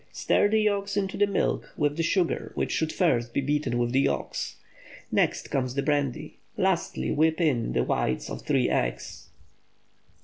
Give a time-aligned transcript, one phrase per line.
[0.11, 3.91] Stir the yolks into the milk with the sugar, which should first be beaten with
[3.91, 4.55] the yolks.
[5.11, 6.39] Next comes the brandy.
[6.57, 9.27] Lastly whip in the whites of three eggs.